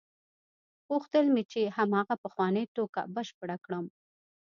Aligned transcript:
غوښتل 0.89 1.25
مې 1.33 1.43
چې 1.51 1.61
هماغه 1.77 2.15
پخوانۍ 2.23 2.65
ټوکه 2.75 3.01
بشپړه 3.15 3.57
کړم. 3.65 3.85